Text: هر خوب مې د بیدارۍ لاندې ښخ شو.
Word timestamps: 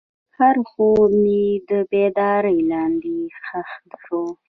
هر 0.37 0.55
خوب 0.69 1.09
مې 1.23 1.43
د 1.69 1.71
بیدارۍ 1.91 2.57
لاندې 2.71 3.15
ښخ 3.45 3.69
شو. 4.03 4.23